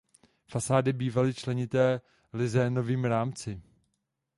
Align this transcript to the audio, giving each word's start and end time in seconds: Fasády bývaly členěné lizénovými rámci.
Fasády 0.47 0.93
bývaly 0.93 1.33
členěné 1.33 2.01
lizénovými 2.33 3.07
rámci. 3.07 3.61